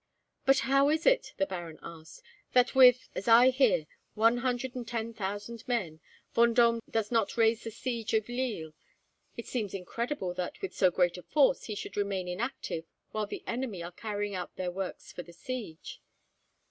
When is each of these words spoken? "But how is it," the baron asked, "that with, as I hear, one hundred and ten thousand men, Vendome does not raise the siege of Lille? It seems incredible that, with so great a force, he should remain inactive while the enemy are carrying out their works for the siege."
"But 0.47 0.57
how 0.61 0.89
is 0.89 1.05
it," 1.05 1.35
the 1.37 1.45
baron 1.45 1.77
asked, 1.83 2.23
"that 2.53 2.73
with, 2.73 3.07
as 3.13 3.27
I 3.27 3.51
hear, 3.51 3.85
one 4.15 4.37
hundred 4.37 4.73
and 4.73 4.87
ten 4.87 5.13
thousand 5.13 5.63
men, 5.67 5.99
Vendome 6.33 6.81
does 6.89 7.11
not 7.11 7.37
raise 7.37 7.63
the 7.63 7.69
siege 7.69 8.15
of 8.15 8.27
Lille? 8.27 8.73
It 9.37 9.45
seems 9.45 9.75
incredible 9.75 10.33
that, 10.33 10.59
with 10.59 10.73
so 10.73 10.89
great 10.89 11.19
a 11.19 11.21
force, 11.21 11.65
he 11.65 11.75
should 11.75 11.95
remain 11.97 12.27
inactive 12.27 12.85
while 13.11 13.27
the 13.27 13.43
enemy 13.45 13.83
are 13.83 13.91
carrying 13.91 14.33
out 14.33 14.55
their 14.55 14.71
works 14.71 15.11
for 15.13 15.21
the 15.21 15.33
siege." 15.33 16.01